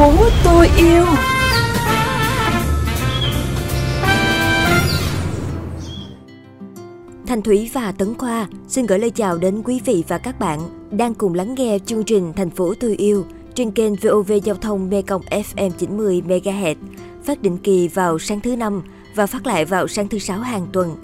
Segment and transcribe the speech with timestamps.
[0.00, 0.12] phố
[0.44, 1.04] tôi yêu
[7.26, 10.60] Thanh Thúy và Tấn Khoa xin gửi lời chào đến quý vị và các bạn
[10.90, 13.24] đang cùng lắng nghe chương trình Thành phố tôi yêu
[13.54, 16.74] trên kênh VOV Giao thông Mekong FM 90 MHz,
[17.24, 18.82] phát định kỳ vào sáng thứ năm
[19.14, 20.96] và phát lại vào sáng thứ sáu hàng tuần.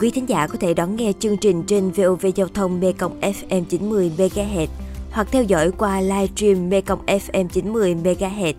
[0.00, 3.64] Quý thính giả có thể đón nghe chương trình trên VOV Giao thông Mekong FM
[3.64, 4.66] 90 MHz
[5.10, 8.54] hoặc theo dõi qua livestream Mekong FM 90 MHz,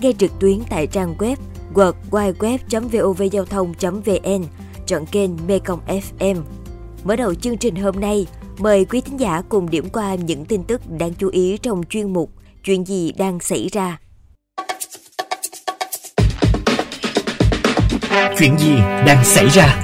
[0.00, 1.36] nghe trực tuyến tại trang web
[1.74, 4.44] www.vovgiao thông.vn,
[4.86, 6.36] chọn kênh Mekong FM.
[7.04, 8.26] Mở đầu chương trình hôm nay,
[8.58, 12.12] mời quý thính giả cùng điểm qua những tin tức đáng chú ý trong chuyên
[12.12, 12.30] mục
[12.66, 13.98] Chuyện gì đang xảy ra.
[18.38, 19.82] Chuyện gì đang xảy ra?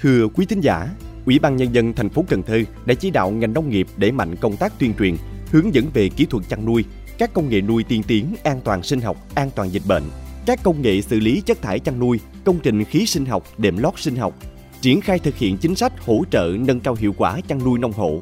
[0.00, 0.88] Thưa quý thính giả,
[1.26, 4.12] Ủy ban Nhân dân thành phố Cần Thơ đã chỉ đạo ngành nông nghiệp đẩy
[4.12, 5.16] mạnh công tác tuyên truyền,
[5.50, 6.84] hướng dẫn về kỹ thuật chăn nuôi,
[7.18, 10.02] các công nghệ nuôi tiên tiến, an toàn sinh học, an toàn dịch bệnh,
[10.46, 13.78] các công nghệ xử lý chất thải chăn nuôi, công trình khí sinh học, đệm
[13.78, 14.34] lót sinh học,
[14.80, 17.92] triển khai thực hiện chính sách hỗ trợ nâng cao hiệu quả chăn nuôi nông
[17.92, 18.20] hộ.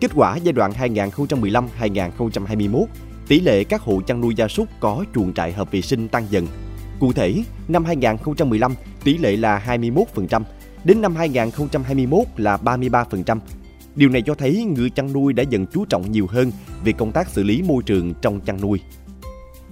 [0.00, 2.84] Kết quả giai đoạn 2015-2021,
[3.28, 6.26] tỷ lệ các hộ chăn nuôi gia súc có chuồng trại hợp vệ sinh tăng
[6.30, 6.46] dần.
[7.00, 8.74] Cụ thể, năm 2015
[9.04, 10.42] tỷ lệ là 21%,
[10.84, 13.38] đến năm 2021 là 33%.
[13.94, 16.52] Điều này cho thấy người chăn nuôi đã dần chú trọng nhiều hơn
[16.84, 18.80] về công tác xử lý môi trường trong chăn nuôi.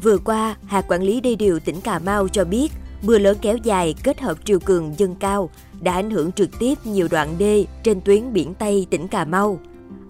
[0.03, 3.57] Vừa qua, Hạt Quản lý Đê điều tỉnh Cà Mau cho biết, mưa lớn kéo
[3.57, 7.65] dài kết hợp triều cường dâng cao đã ảnh hưởng trực tiếp nhiều đoạn đê
[7.83, 9.61] trên tuyến biển Tây tỉnh Cà Mau.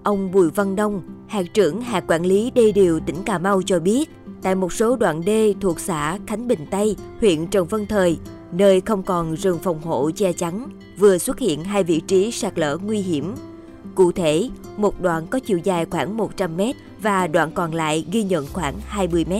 [0.02, 3.80] Ông Bùi Văn Đông, hạt trưởng hạt quản lý đê điều tỉnh Cà Mau cho
[3.80, 4.10] biết,
[4.46, 8.18] tại một số đoạn đê thuộc xã Khánh Bình Tây, huyện Trần Văn Thời,
[8.52, 12.58] nơi không còn rừng phòng hộ che chắn, vừa xuất hiện hai vị trí sạt
[12.58, 13.34] lở nguy hiểm.
[13.94, 16.60] Cụ thể, một đoạn có chiều dài khoảng 100 m
[17.02, 19.32] và đoạn còn lại ghi nhận khoảng 20 m.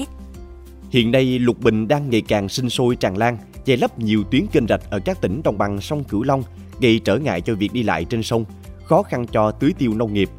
[0.91, 4.47] Hiện nay, lục bình đang ngày càng sinh sôi tràn lan, che lấp nhiều tuyến
[4.47, 6.42] kênh rạch ở các tỉnh đồng bằng sông Cửu Long,
[6.80, 8.44] gây trở ngại cho việc đi lại trên sông,
[8.84, 10.30] khó khăn cho tưới tiêu nông nghiệp.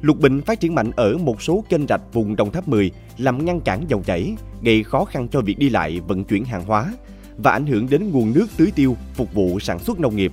[0.00, 3.44] Lục bình phát triển mạnh ở một số kênh rạch vùng Đồng Tháp 10 làm
[3.44, 6.92] ngăn cản dòng chảy, gây khó khăn cho việc đi lại vận chuyển hàng hóa
[7.38, 10.32] và ảnh hưởng đến nguồn nước tưới tiêu phục vụ sản xuất nông nghiệp.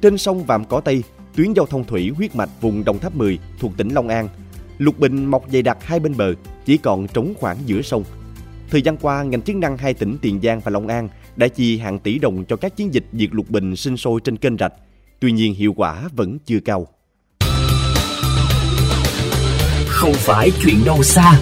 [0.00, 1.02] Trên sông Vàm Cỏ Tây,
[1.36, 4.28] tuyến giao thông thủy huyết mạch vùng Đồng Tháp 10 thuộc tỉnh Long An,
[4.78, 8.04] lục bình mọc dày đặc hai bên bờ, chỉ còn trống khoảng giữa sông.
[8.70, 11.78] Thời gian qua, ngành chức năng hai tỉnh Tiền Giang và Long An đã chi
[11.78, 14.72] hàng tỷ đồng cho các chiến dịch diệt lục bình sinh sôi trên kênh rạch.
[15.20, 16.86] Tuy nhiên hiệu quả vẫn chưa cao.
[20.08, 21.40] Không phải chuyện đâu xa.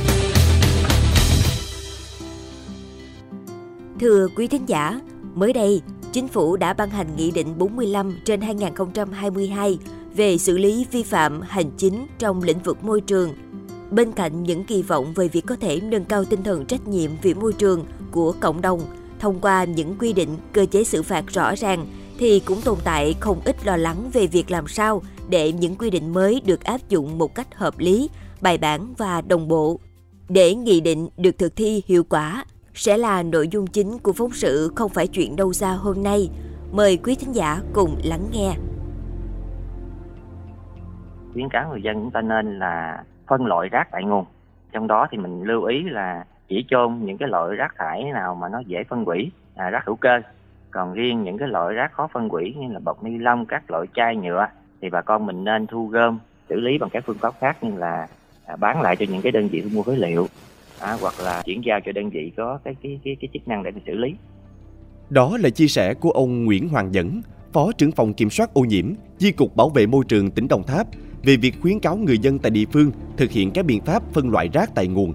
[4.01, 5.01] Thưa quý thính giả,
[5.35, 5.83] mới đây,
[6.13, 9.79] Chính phủ đã ban hành Nghị định 45 trên 2022
[10.15, 13.35] về xử lý vi phạm hành chính trong lĩnh vực môi trường.
[13.91, 17.11] Bên cạnh những kỳ vọng về việc có thể nâng cao tinh thần trách nhiệm
[17.23, 18.81] vì môi trường của cộng đồng
[19.19, 21.87] thông qua những quy định cơ chế xử phạt rõ ràng
[22.19, 25.91] thì cũng tồn tại không ít lo lắng về việc làm sao để những quy
[25.91, 28.09] định mới được áp dụng một cách hợp lý,
[28.43, 29.81] bài bản và đồng bộ.
[30.29, 34.31] Để nghị định được thực thi hiệu quả, sẽ là nội dung chính của phóng
[34.33, 36.31] sự không phải chuyện đâu xa hôm nay.
[36.73, 38.55] Mời quý thính giả cùng lắng nghe.
[41.33, 44.25] Khuyến cáo người dân chúng ta nên là phân loại rác tại nguồn.
[44.73, 48.35] Trong đó thì mình lưu ý là chỉ chôn những cái loại rác thải nào
[48.35, 50.21] mà nó dễ phân hủy, à, rác hữu cơ.
[50.71, 53.71] Còn riêng những cái loại rác khó phân hủy như là bọc ni lông, các
[53.71, 54.47] loại chai nhựa
[54.81, 57.79] thì bà con mình nên thu gom, xử lý bằng các phương pháp khác như
[57.79, 58.09] là
[58.47, 60.29] à, bán lại cho những cái đơn vị thu mua phế liệu
[60.81, 63.63] à, hoặc là chuyển giao cho đơn vị có cái cái cái, cái chức năng
[63.63, 64.15] để xử lý.
[65.11, 68.61] Đó là chia sẻ của ông Nguyễn Hoàng Dẫn, Phó trưởng phòng kiểm soát ô
[68.61, 70.87] nhiễm, Chi cục Bảo vệ môi trường tỉnh Đồng Tháp
[71.23, 74.31] về việc khuyến cáo người dân tại địa phương thực hiện các biện pháp phân
[74.31, 75.13] loại rác tại nguồn.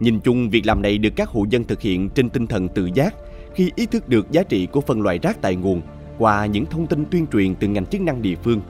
[0.00, 2.90] Nhìn chung, việc làm này được các hộ dân thực hiện trên tinh thần tự
[2.94, 3.14] giác
[3.54, 5.80] khi ý thức được giá trị của phân loại rác tại nguồn
[6.18, 8.60] qua những thông tin tuyên truyền từ ngành chức năng địa phương.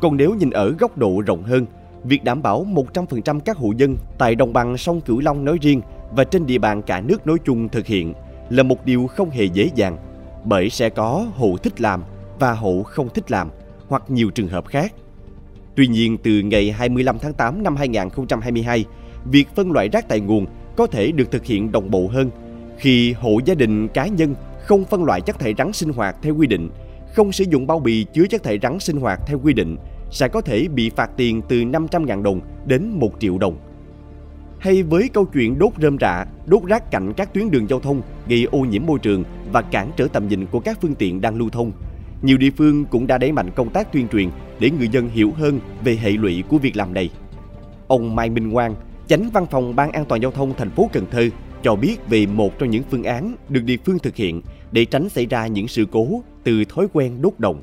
[0.00, 1.66] Còn nếu nhìn ở góc độ rộng hơn,
[2.04, 5.80] việc đảm bảo 100% các hộ dân tại đồng bằng sông Cửu Long nói riêng
[6.10, 8.14] và trên địa bàn cả nước nói chung thực hiện
[8.50, 9.96] là một điều không hề dễ dàng,
[10.44, 12.02] bởi sẽ có hộ thích làm
[12.38, 13.50] và hộ không thích làm
[13.88, 14.92] hoặc nhiều trường hợp khác.
[15.76, 18.84] Tuy nhiên, từ ngày 25 tháng 8 năm 2022,
[19.24, 20.46] việc phân loại rác tại nguồn
[20.76, 22.30] có thể được thực hiện đồng bộ hơn
[22.78, 24.34] khi hộ gia đình cá nhân
[24.64, 26.70] không phân loại chất thải rắn sinh hoạt theo quy định,
[27.14, 29.76] không sử dụng bao bì chứa chất thải rắn sinh hoạt theo quy định
[30.10, 33.56] sẽ có thể bị phạt tiền từ 500.000 đồng đến 1 triệu đồng.
[34.58, 38.02] Hay với câu chuyện đốt rơm rạ, đốt rác cạnh các tuyến đường giao thông
[38.28, 41.36] gây ô nhiễm môi trường và cản trở tầm nhìn của các phương tiện đang
[41.36, 41.72] lưu thông,
[42.22, 45.32] nhiều địa phương cũng đã đẩy mạnh công tác tuyên truyền để người dân hiểu
[45.36, 47.10] hơn về hệ lụy của việc làm này.
[47.88, 48.74] Ông Mai Minh Quang,
[49.06, 51.28] Chánh Văn phòng Ban An toàn giao thông thành phố Cần Thơ
[51.62, 55.08] cho biết về một trong những phương án được địa phương thực hiện để tránh
[55.08, 57.62] xảy ra những sự cố từ thói quen đốt đồng.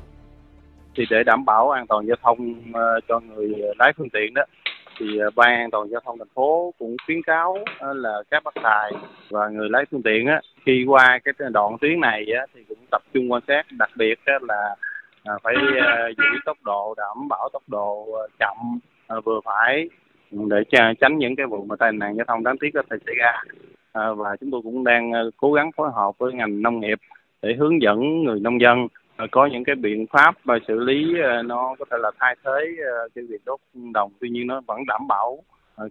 [0.96, 4.42] Thì để đảm bảo an toàn giao thông ờ, cho người lái phương tiện đó,
[4.98, 8.44] thì ờ, ban an toàn giao thông thành phố cũng khuyến cáo ờ, là các
[8.44, 8.92] bác tài
[9.30, 12.78] và người lái phương tiện á, khi qua cái đoạn tuyến này á, thì cũng
[12.90, 14.76] tập trung quan sát, đặc biệt là
[15.42, 15.54] phải
[16.18, 18.06] giữ tốc độ, đảm bảo tốc độ
[18.38, 18.56] chậm
[19.24, 19.88] vừa phải
[20.32, 20.62] ừ, để
[21.00, 23.42] tránh những cái vụ mà tai nạn giao thông đáng tiếc có thể xảy ra.
[24.14, 26.98] Và chúng tôi cũng đang cố gắng phối hợp với ngành nông nghiệp
[27.42, 31.20] để hướng dẫn người nông dân Ờ, có những cái biện pháp và xử lý
[31.22, 32.82] ờ, nó có thể là thay thế
[33.14, 33.60] cái việc đốt
[33.92, 35.38] đồng tuy nhiên nó vẫn đảm bảo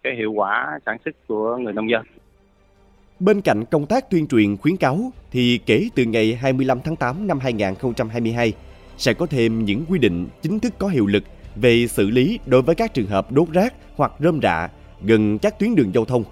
[0.03, 2.01] cái hiệu quả sản xuất của người nông dân.
[3.19, 7.27] Bên cạnh công tác tuyên truyền khuyến cáo thì kể từ ngày 25 tháng 8
[7.27, 8.53] năm 2022
[8.97, 11.23] sẽ có thêm những quy định chính thức có hiệu lực
[11.55, 14.69] về xử lý đối với các trường hợp đốt rác hoặc rơm rạ
[15.01, 16.23] gần các tuyến đường giao thông.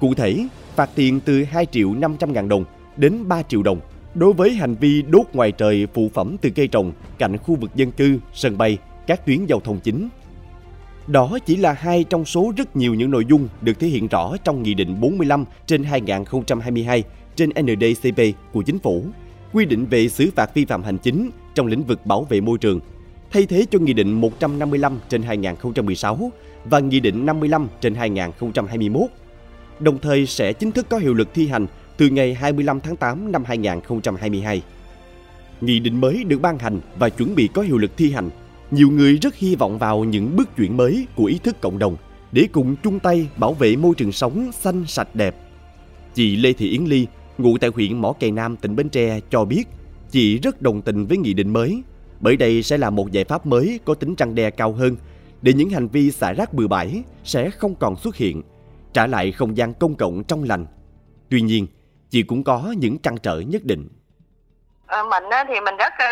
[0.00, 2.64] Cụ thể, phạt tiền từ 2 triệu 500 ngàn đồng
[2.96, 3.80] đến 3 triệu đồng
[4.14, 7.70] đối với hành vi đốt ngoài trời phụ phẩm từ cây trồng cạnh khu vực
[7.74, 10.08] dân cư, sân bay, các tuyến giao thông chính.
[11.06, 14.36] Đó chỉ là hai trong số rất nhiều những nội dung được thể hiện rõ
[14.44, 17.02] trong Nghị định 45 trên 2022
[17.36, 18.22] trên NDCP
[18.52, 19.04] của Chính phủ,
[19.52, 22.58] quy định về xử phạt vi phạm hành chính trong lĩnh vực bảo vệ môi
[22.58, 22.80] trường,
[23.30, 26.32] thay thế cho Nghị định 155 trên 2016
[26.64, 29.10] và Nghị định 55 trên 2021
[29.80, 31.66] đồng thời sẽ chính thức có hiệu lực thi hành
[31.96, 34.62] từ ngày 25 tháng 8 năm 2022.
[35.60, 38.30] Nghị định mới được ban hành và chuẩn bị có hiệu lực thi hành.
[38.70, 41.96] Nhiều người rất hy vọng vào những bước chuyển mới của ý thức cộng đồng
[42.32, 45.36] để cùng chung tay bảo vệ môi trường sống xanh sạch đẹp.
[46.14, 47.06] Chị Lê Thị Yến Ly,
[47.38, 49.64] ngụ tại huyện Mỏ Cày Nam, tỉnh Bến Tre cho biết
[50.10, 51.82] chị rất đồng tình với nghị định mới
[52.20, 54.96] bởi đây sẽ là một giải pháp mới có tính răng đe cao hơn
[55.42, 58.42] để những hành vi xả rác bừa bãi sẽ không còn xuất hiện
[58.92, 60.66] trả lại không gian công cộng trong lành.
[61.28, 61.66] Tuy nhiên,
[62.14, 63.88] chị cũng có những trăn trở nhất định.
[64.86, 66.08] Ờ, mình thì mình rất ờ,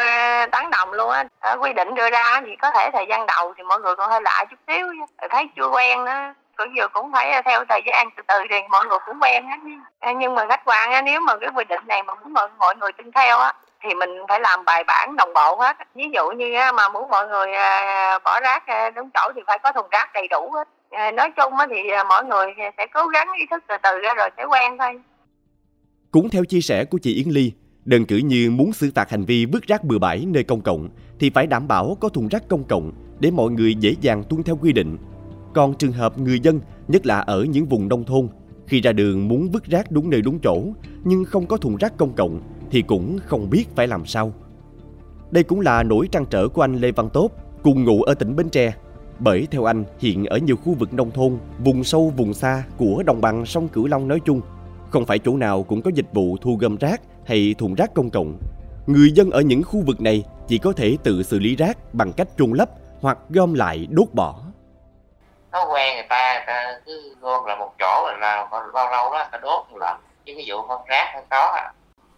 [0.52, 1.25] tán đồng luôn á.
[1.40, 4.10] Ờ, quy định đưa ra thì có thể thời gian đầu thì mọi người còn
[4.10, 4.87] hơi lạ chút xíu
[5.31, 8.87] thấy chưa quen đó cũng giờ cũng phải theo thời gian từ từ thì mọi
[8.87, 9.56] người cũng quen hết
[10.16, 12.75] nhưng mà khách quan á, nếu mà cái quy định này mà muốn mọi, mọi
[12.76, 13.52] người tin theo á
[13.82, 15.76] thì mình phải làm bài bản đồng bộ hết.
[15.94, 17.52] Ví dụ như mà muốn mọi người
[18.25, 18.64] bỏ rác
[18.94, 20.69] đúng chỗ thì phải có thùng rác đầy đủ hết.
[21.12, 24.44] Nói chung thì mọi người sẽ cố gắng ý thức từ từ ra rồi sẽ
[24.44, 25.00] quen thôi
[26.12, 27.53] cũng theo chia sẻ của chị Yến Ly
[27.85, 30.88] đơn cử như muốn xử phạt hành vi vứt rác bừa bãi nơi công cộng
[31.19, 34.43] thì phải đảm bảo có thùng rác công cộng để mọi người dễ dàng tuân
[34.43, 34.97] theo quy định
[35.55, 38.29] còn trường hợp người dân nhất là ở những vùng nông thôn
[38.67, 40.62] khi ra đường muốn vứt rác đúng nơi đúng chỗ
[41.05, 42.41] nhưng không có thùng rác công cộng
[42.73, 44.32] thì cũng không biết phải làm sao.
[45.31, 47.31] Đây cũng là nỗi trăn trở của anh Lê Văn Tốt,
[47.62, 48.75] cùng ngụ ở tỉnh Bến Tre.
[49.19, 53.03] Bởi theo anh, hiện ở nhiều khu vực nông thôn, vùng sâu vùng xa của
[53.06, 54.41] đồng bằng sông Cửu Long nói chung,
[54.93, 58.11] không phải chỗ nào cũng có dịch vụ thu gom rác hay thùng rác công
[58.11, 58.39] cộng.
[58.87, 62.12] Người dân ở những khu vực này chỉ có thể tự xử lý rác bằng
[62.12, 62.69] cách chôn lấp
[63.00, 64.35] hoặc gom lại đốt bỏ.
[65.53, 69.12] Nó quen người ta, người ta cứ gom lại một chỗ rồi là bao lâu
[69.12, 69.97] đó ta đốt một lần.
[70.26, 71.73] Chứ ví dụ phân rác không có à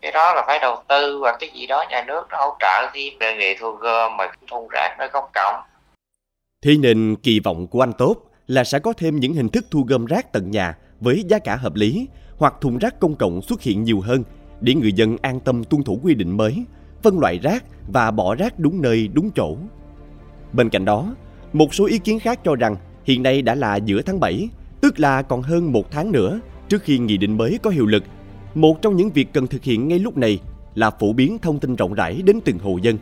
[0.04, 2.90] cái đó là phải đầu tư và cái gì đó nhà nước nó hỗ trợ
[2.94, 5.62] thêm đề nghị thu gom mà thùng rác nơi công cộng
[6.64, 9.84] Thế nên kỳ vọng của anh Tốt là sẽ có thêm những hình thức thu
[9.88, 13.62] gom rác tận nhà với giá cả hợp lý hoặc thùng rác công cộng xuất
[13.62, 14.22] hiện nhiều hơn
[14.60, 16.64] để người dân an tâm tuân thủ quy định mới,
[17.02, 19.56] phân loại rác và bỏ rác đúng nơi đúng chỗ.
[20.52, 21.14] Bên cạnh đó,
[21.52, 24.48] một số ý kiến khác cho rằng hiện nay đã là giữa tháng 7,
[24.80, 28.02] tức là còn hơn một tháng nữa trước khi nghị định mới có hiệu lực
[28.54, 30.38] một trong những việc cần thực hiện ngay lúc này
[30.74, 32.98] là phổ biến thông tin rộng rãi đến từng hộ dân.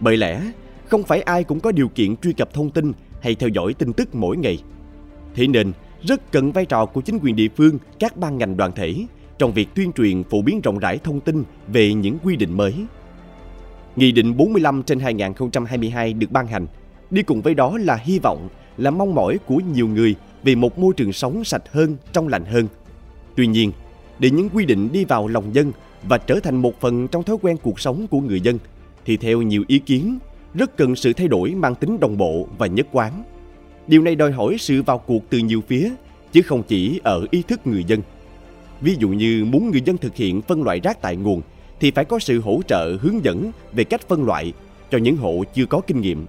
[0.00, 0.42] Bởi lẽ,
[0.88, 3.92] không phải ai cũng có điều kiện truy cập thông tin hay theo dõi tin
[3.92, 4.62] tức mỗi ngày.
[5.34, 5.72] Thế nên,
[6.02, 8.94] rất cần vai trò của chính quyền địa phương, các ban ngành đoàn thể
[9.38, 12.74] trong việc tuyên truyền phổ biến rộng rãi thông tin về những quy định mới.
[13.96, 16.66] Nghị định 45 trên 2022 được ban hành,
[17.10, 20.78] đi cùng với đó là hy vọng, là mong mỏi của nhiều người về một
[20.78, 22.66] môi trường sống sạch hơn, trong lành hơn.
[23.36, 23.72] Tuy nhiên,
[24.18, 27.36] để những quy định đi vào lòng dân và trở thành một phần trong thói
[27.42, 28.58] quen cuộc sống của người dân
[29.04, 30.18] thì theo nhiều ý kiến
[30.54, 33.22] rất cần sự thay đổi mang tính đồng bộ và nhất quán.
[33.90, 35.90] Điều này đòi hỏi sự vào cuộc từ nhiều phía
[36.32, 38.02] chứ không chỉ ở ý thức người dân.
[38.80, 41.42] Ví dụ như muốn người dân thực hiện phân loại rác tại nguồn
[41.80, 44.52] thì phải có sự hỗ trợ hướng dẫn về cách phân loại
[44.90, 46.26] cho những hộ chưa có kinh nghiệm.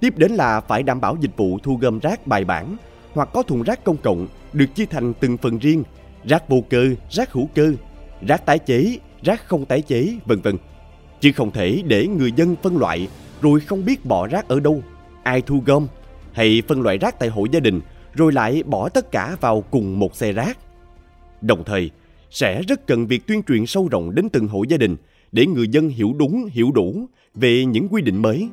[0.00, 2.76] Tiếp đến là phải đảm bảo dịch vụ thu gom rác bài bản
[3.12, 5.82] hoặc có thùng rác công cộng được chia thành từng phần riêng
[6.24, 7.72] rác vô cơ, rác hữu cơ,
[8.28, 10.56] rác tái chế, rác không tái chế, vân vân.
[11.20, 13.08] chứ không thể để người dân phân loại
[13.42, 14.82] rồi không biết bỏ rác ở đâu,
[15.22, 15.86] ai thu gom
[16.32, 17.80] hay phân loại rác tại hộ gia đình
[18.14, 20.58] rồi lại bỏ tất cả vào cùng một xe rác.
[21.40, 21.90] Đồng thời,
[22.30, 24.96] sẽ rất cần việc tuyên truyền sâu rộng đến từng hộ gia đình
[25.32, 28.48] để người dân hiểu đúng, hiểu đủ về những quy định mới.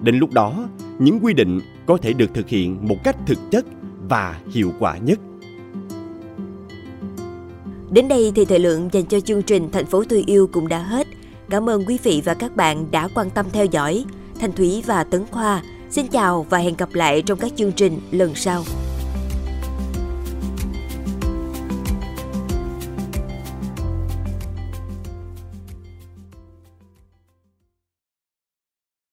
[0.00, 3.64] Đến lúc đó, những quy định có thể được thực hiện một cách thực chất
[4.08, 5.18] và hiệu quả nhất.
[7.90, 10.78] Đến đây thì thời lượng dành cho chương trình Thành phố tôi yêu cũng đã
[10.78, 11.06] hết.
[11.50, 14.04] Cảm ơn quý vị và các bạn đã quan tâm theo dõi.
[14.40, 18.00] Thanh Thúy và Tấn Khoa xin chào và hẹn gặp lại trong các chương trình
[18.10, 18.62] lần sau.